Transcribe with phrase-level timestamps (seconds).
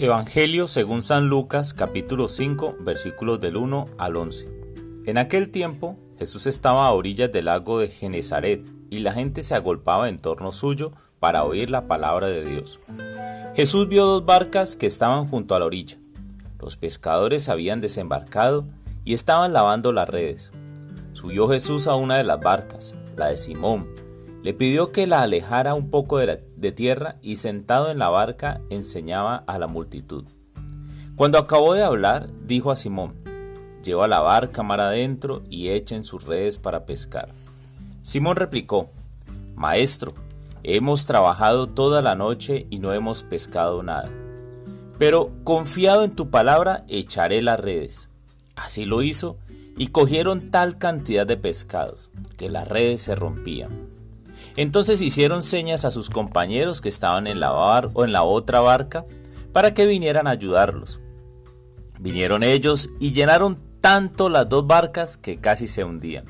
[0.00, 4.48] Evangelio según San Lucas capítulo 5 versículos del 1 al 11.
[5.06, 9.56] En aquel tiempo Jesús estaba a orillas del lago de Genezaret y la gente se
[9.56, 12.78] agolpaba en torno suyo para oír la palabra de Dios.
[13.56, 15.98] Jesús vio dos barcas que estaban junto a la orilla.
[16.60, 18.68] Los pescadores habían desembarcado
[19.04, 20.52] y estaban lavando las redes.
[21.12, 23.88] Subió Jesús a una de las barcas, la de Simón,
[24.42, 26.40] le pidió que la alejara un poco de,
[26.72, 30.24] tierra y sentado en la barca enseñaba a la multitud.
[31.16, 33.14] Cuando acabó de hablar, dijo a Simón,
[33.82, 37.28] lleva la barca mar adentro y echen sus redes para pescar.
[38.02, 38.90] Simón replicó,
[39.54, 40.14] Maestro,
[40.62, 44.10] hemos trabajado toda la noche y no hemos pescado nada.
[44.98, 48.08] Pero confiado en tu palabra, echaré las redes.
[48.56, 49.38] Así lo hizo,
[49.76, 53.97] y cogieron tal cantidad de pescados, que las redes se rompían.
[54.58, 58.58] Entonces hicieron señas a sus compañeros que estaban en la bar o en la otra
[58.58, 59.06] barca
[59.52, 60.98] para que vinieran a ayudarlos.
[62.00, 66.24] Vinieron ellos y llenaron tanto las dos barcas que casi se hundían.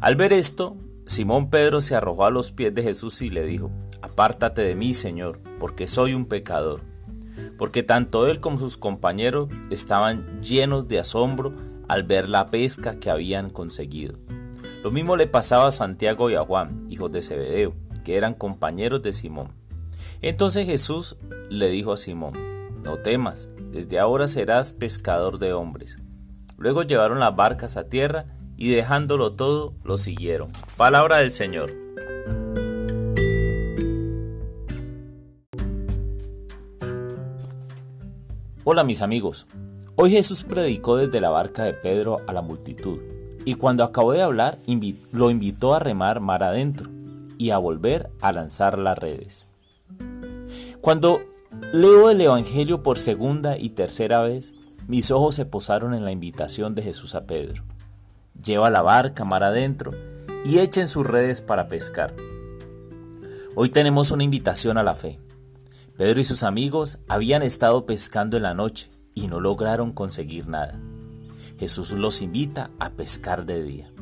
[0.00, 3.70] Al ver esto, Simón Pedro se arrojó a los pies de Jesús y le dijo,
[4.00, 6.80] Apártate de mí, Señor, porque soy un pecador.
[7.58, 11.52] Porque tanto él como sus compañeros estaban llenos de asombro
[11.88, 14.14] al ver la pesca que habían conseguido.
[14.82, 19.02] Lo mismo le pasaba a Santiago y a Juan, hijos de Zebedeo, que eran compañeros
[19.02, 19.52] de Simón.
[20.22, 21.18] Entonces Jesús
[21.50, 22.32] le dijo a Simón,
[22.82, 25.98] no temas, desde ahora serás pescador de hombres.
[26.56, 28.24] Luego llevaron las barcas a tierra
[28.56, 30.50] y dejándolo todo, lo siguieron.
[30.78, 31.74] Palabra del Señor.
[38.64, 39.46] Hola mis amigos,
[39.96, 42.98] hoy Jesús predicó desde la barca de Pedro a la multitud
[43.44, 44.58] y cuando acabó de hablar
[45.12, 46.90] lo invitó a remar mar adentro
[47.38, 49.46] y a volver a lanzar las redes.
[50.80, 51.22] Cuando
[51.72, 54.52] leo el Evangelio por segunda y tercera vez,
[54.88, 57.62] mis ojos se posaron en la invitación de Jesús a Pedro.
[58.42, 59.92] Lleva la barca mar adentro
[60.44, 62.14] y echen sus redes para pescar.
[63.54, 65.18] Hoy tenemos una invitación a la fe.
[65.96, 70.80] Pedro y sus amigos habían estado pescando en la noche y no lograron conseguir nada.
[71.60, 73.92] Jesús los invita a pescar de día.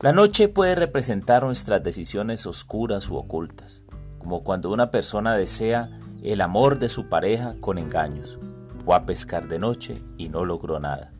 [0.00, 3.84] La noche puede representar nuestras decisiones oscuras u ocultas,
[4.18, 5.90] como cuando una persona desea
[6.22, 8.38] el amor de su pareja con engaños,
[8.86, 11.12] o a pescar de noche y no logró nada.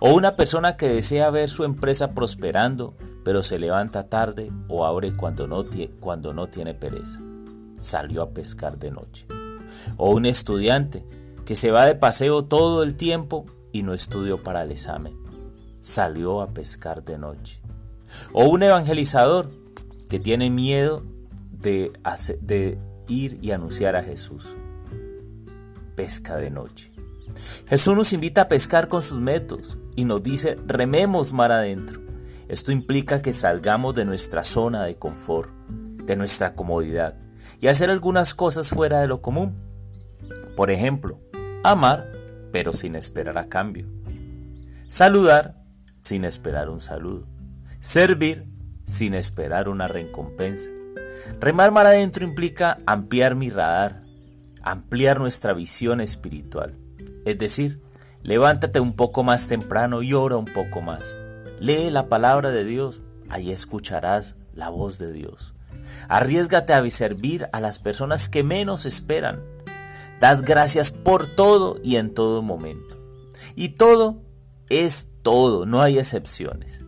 [0.00, 5.16] O una persona que desea ver su empresa prosperando, pero se levanta tarde o abre
[5.16, 5.64] cuando no,
[6.00, 7.20] cuando no tiene pereza.
[7.76, 9.28] Salió a pescar de noche.
[9.96, 11.06] O un estudiante
[11.44, 15.16] que se va de paseo todo el tiempo y no estudió para el examen.
[15.80, 17.60] Salió a pescar de noche.
[18.32, 19.50] O un evangelizador
[20.08, 21.04] que tiene miedo
[21.50, 21.92] de,
[22.40, 24.46] de ir y anunciar a Jesús.
[25.94, 26.90] Pesca de noche.
[27.66, 32.00] Jesús nos invita a pescar con sus métodos y nos dice rememos mar adentro.
[32.48, 37.16] Esto implica que salgamos de nuestra zona de confort, de nuestra comodidad
[37.60, 39.54] y hacer algunas cosas fuera de lo común.
[40.56, 41.20] Por ejemplo,
[41.62, 42.10] amar
[42.52, 43.86] pero sin esperar a cambio.
[44.88, 45.62] Saludar
[46.02, 47.26] sin esperar un saludo.
[47.80, 48.46] Servir
[48.86, 50.68] sin esperar una recompensa.
[51.40, 54.02] Remar mar adentro implica ampliar mi radar,
[54.62, 56.74] ampliar nuestra visión espiritual.
[57.24, 57.82] Es decir,
[58.22, 61.14] levántate un poco más temprano y ora un poco más.
[61.60, 65.54] Lee la palabra de Dios, ahí escucharás la voz de Dios.
[66.08, 69.42] Arriesgate a servir a las personas que menos esperan
[70.20, 72.98] Das gracias por todo y en todo momento.
[73.54, 74.22] Y todo
[74.68, 76.84] es todo, no hay excepciones.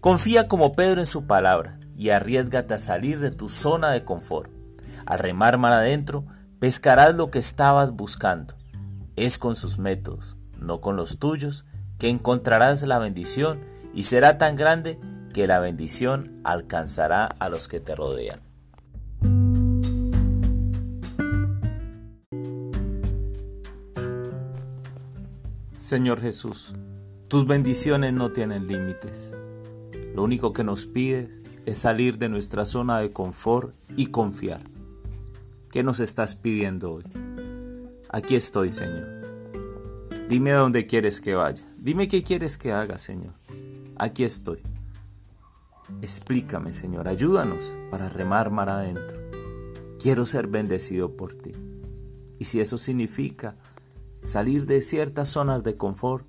[0.00, 4.50] Confía como Pedro en su palabra y arriesgate a salir de tu zona de confort.
[5.06, 6.26] Al remar mar adentro,
[6.58, 8.54] pescarás lo que estabas buscando.
[9.16, 11.64] Es con sus métodos, no con los tuyos,
[11.98, 13.60] que encontrarás la bendición
[13.94, 14.98] y será tan grande
[15.32, 18.40] que la bendición alcanzará a los que te rodean.
[25.82, 26.72] Señor Jesús,
[27.26, 29.34] tus bendiciones no tienen límites.
[30.14, 31.28] Lo único que nos pides
[31.66, 34.60] es salir de nuestra zona de confort y confiar.
[35.72, 37.04] ¿Qué nos estás pidiendo hoy?
[38.10, 39.08] Aquí estoy, Señor.
[40.28, 41.64] Dime a dónde quieres que vaya.
[41.76, 43.34] Dime qué quieres que haga, Señor.
[43.96, 44.60] Aquí estoy.
[46.00, 47.08] Explícame, Señor.
[47.08, 49.20] Ayúdanos para remar mar adentro.
[50.00, 51.50] Quiero ser bendecido por ti.
[52.38, 53.56] Y si eso significa
[54.22, 56.26] salir de ciertas zonas de confort,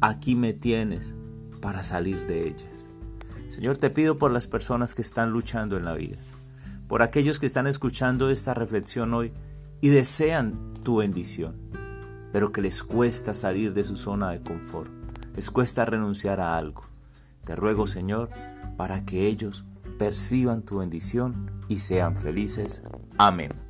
[0.00, 1.14] aquí me tienes
[1.60, 2.88] para salir de ellas.
[3.48, 6.18] Señor, te pido por las personas que están luchando en la vida,
[6.88, 9.32] por aquellos que están escuchando esta reflexión hoy
[9.80, 11.56] y desean tu bendición,
[12.32, 14.90] pero que les cuesta salir de su zona de confort,
[15.34, 16.84] les cuesta renunciar a algo.
[17.44, 18.30] Te ruego, Señor,
[18.76, 19.64] para que ellos
[19.98, 22.82] perciban tu bendición y sean felices.
[23.18, 23.69] Amén.